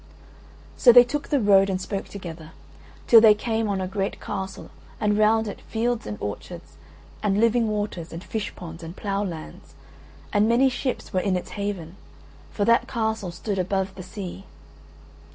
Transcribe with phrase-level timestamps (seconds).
[0.77, 2.53] So they took the road and spoke together,
[3.05, 6.75] till they came on a great castle and round it fields and orchards,
[7.21, 9.75] and living waters and fish ponds and plough lands,
[10.33, 11.97] and many ships were in its haven,
[12.49, 14.45] for that castle stood above the sea.